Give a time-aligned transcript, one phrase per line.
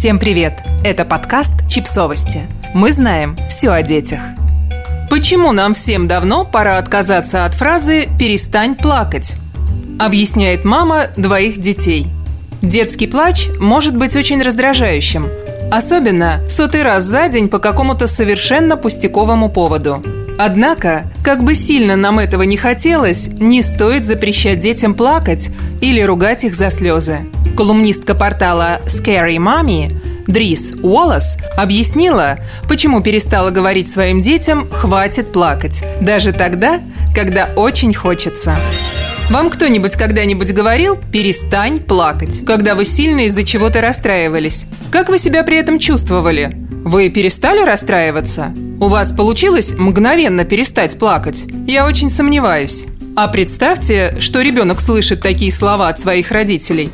[0.00, 0.54] Всем привет!
[0.82, 2.48] Это подкаст «Чипсовости».
[2.72, 4.20] Мы знаем все о детях.
[5.10, 9.34] Почему нам всем давно пора отказаться от фразы «перестань плакать»?
[9.98, 12.06] Объясняет мама двоих детей.
[12.62, 15.28] Детский плач может быть очень раздражающим,
[15.70, 20.02] особенно сотый раз за день по какому-то совершенно пустяковому поводу–
[20.42, 25.50] Однако, как бы сильно нам этого не хотелось, не стоит запрещать детям плакать
[25.82, 27.18] или ругать их за слезы.
[27.56, 29.92] Колумнистка портала Scary Mommy
[30.26, 32.38] Дрис Уоллес объяснила,
[32.68, 36.80] почему перестала говорить своим детям «хватит плакать», даже тогда,
[37.14, 38.56] когда очень хочется.
[39.28, 44.64] Вам кто-нибудь когда-нибудь говорил «перестань плакать», когда вы сильно из-за чего-то расстраивались?
[44.90, 46.52] Как вы себя при этом чувствовали?
[46.84, 48.54] Вы перестали расстраиваться?
[48.80, 51.44] У вас получилось мгновенно перестать плакать?
[51.66, 52.84] Я очень сомневаюсь.
[53.16, 56.90] А представьте, что ребенок слышит такие слова от своих родителей.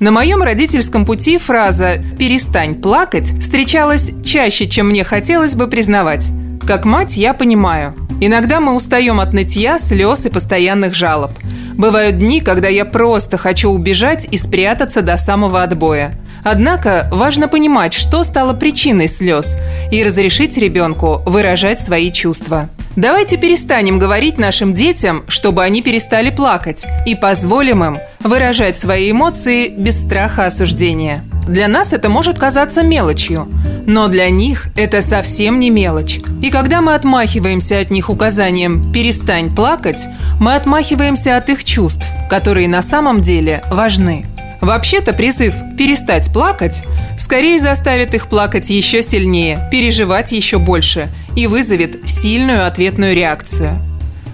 [0.00, 6.26] На моем родительском пути фраза «перестань плакать» встречалась чаще, чем мне хотелось бы признавать.
[6.66, 7.94] Как мать я понимаю.
[8.18, 11.32] Иногда мы устаем от нытья, слез и постоянных жалоб.
[11.74, 16.18] Бывают дни, когда я просто хочу убежать и спрятаться до самого отбоя.
[16.44, 19.58] Однако важно понимать, что стало причиной слез,
[19.92, 22.70] и разрешить ребенку выражать свои чувства.
[23.00, 29.68] Давайте перестанем говорить нашим детям, чтобы они перестали плакать, и позволим им выражать свои эмоции
[29.68, 31.24] без страха осуждения.
[31.48, 33.48] Для нас это может казаться мелочью,
[33.86, 36.20] но для них это совсем не мелочь.
[36.42, 40.06] И когда мы отмахиваемся от них указанием «перестань плакать»,
[40.38, 44.26] мы отмахиваемся от их чувств, которые на самом деле важны.
[44.60, 46.82] Вообще-то призыв «перестать плакать»
[47.30, 53.78] скорее заставит их плакать еще сильнее, переживать еще больше и вызовет сильную ответную реакцию.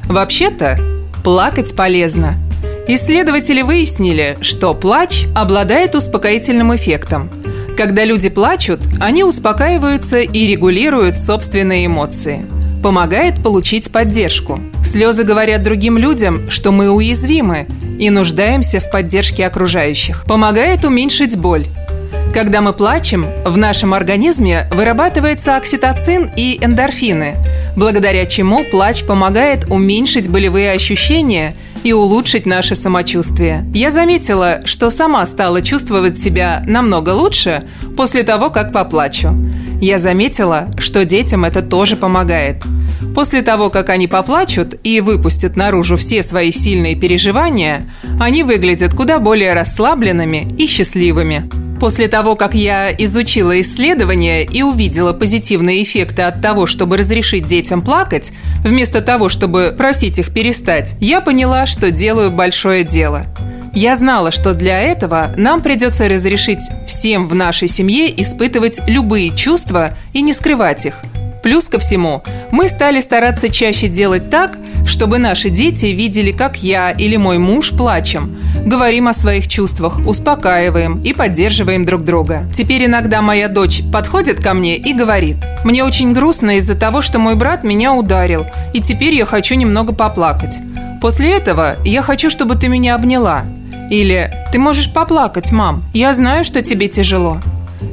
[0.05, 0.79] Вообще-то
[1.23, 2.37] плакать полезно.
[2.89, 7.29] Исследователи выяснили, что плач обладает успокоительным эффектом.
[7.77, 12.47] Когда люди плачут, они успокаиваются и регулируют собственные эмоции–
[12.87, 14.61] помогает получить поддержку.
[14.85, 17.67] Слезы говорят другим людям, что мы уязвимы
[17.99, 20.25] и нуждаемся в поддержке окружающих.
[20.29, 21.65] Помогает уменьшить боль.
[22.37, 27.37] Когда мы плачем, в нашем организме вырабатывается окситоцин и эндорфины,
[27.77, 33.65] благодаря чему плач помогает уменьшить болевые ощущения и улучшить наше самочувствие.
[33.73, 39.31] Я заметила, что сама стала чувствовать себя намного лучше после того, как поплачу.
[39.81, 42.63] Я заметила, что детям это тоже помогает.
[43.15, 49.21] После того, как они поплачут и выпустят наружу все свои сильные переживания, они выглядят куда
[49.21, 51.66] более расслабленными и счастливыми.
[51.81, 57.83] После того, как я изучила исследования и увидела позитивные эффекты от того, чтобы разрешить детям
[57.83, 58.33] плакать,
[58.65, 63.27] вместо того, чтобы просить их перестать, я поняла, что делаю большое дело.
[63.75, 69.99] Я знала, что для этого нам придется разрешить всем в нашей семье испытывать любые чувства
[70.15, 70.95] и не скрывать их.
[71.43, 74.57] Плюс ко всему, мы стали стараться чаще делать так,
[74.87, 78.39] чтобы наши дети видели, как я или мой муж плачем.
[78.67, 82.49] Говорим о своих чувствах, успокаиваем и поддерживаем друг друга.
[82.53, 87.21] Теперь иногда моя дочь подходит ко мне и говорит, «Мне очень грустно из-за того, что
[87.21, 88.45] мой брат меня ударил,
[88.75, 90.57] и теперь я хочу немного поплакать.
[91.01, 93.45] После этого я хочу, чтобы ты меня обняла.
[93.89, 97.39] Или «Ты можешь поплакать, мам, я знаю, что тебе тяжело».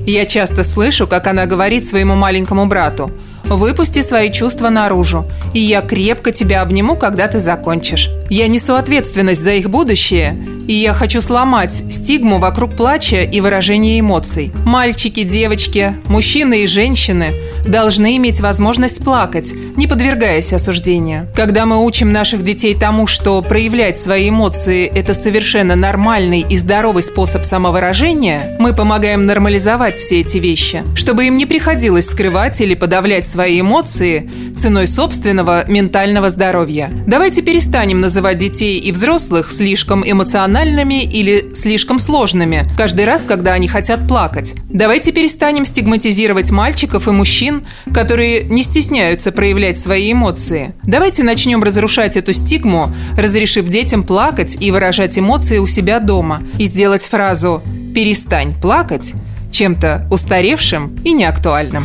[0.07, 3.11] Я часто слышу, как она говорит своему маленькому брату
[3.43, 8.09] «Выпусти свои чувства наружу, и я крепко тебя обниму, когда ты закончишь».
[8.29, 10.35] Я несу ответственность за их будущее,
[10.67, 14.51] и я хочу сломать стигму вокруг плача и выражения эмоций.
[14.65, 17.33] Мальчики, девочки, мужчины и женщины
[17.65, 21.27] должны иметь возможность плакать, не подвергаясь осуждению.
[21.35, 27.03] Когда мы учим наших детей тому, что проявлять свои эмоции– это совершенно нормальный и здоровый
[27.03, 33.27] способ самовыражения, мы помогаем нормализовать все эти вещи, чтобы им не приходилось скрывать или подавлять
[33.27, 36.91] свои эмоции ценой собственного ментального здоровья.
[37.07, 43.67] Давайте перестанем называть детей и взрослых слишком эмоциональными или слишком сложными каждый раз, когда они
[43.67, 44.53] хотят плакать.
[44.69, 47.11] Давайте перестанем стигматизировать мальчиков и
[47.53, 50.73] мужчин, которые не стесняются проявлять свои эмоции.
[50.83, 56.67] Давайте начнем разрушать эту стигму, разрешив детям плакать и выражать эмоции у себя дома, и
[56.67, 57.61] сделать фразу
[57.93, 59.13] «перестань плакать»
[59.51, 61.83] чем-то устаревшим и неактуальным.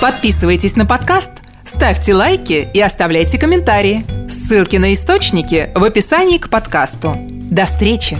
[0.00, 1.30] Подписывайтесь на подкаст–
[1.64, 4.06] Ставьте лайки и оставляйте комментарии.
[4.26, 7.14] Ссылки на источники в описании к подкасту.
[7.50, 8.16] До встречи!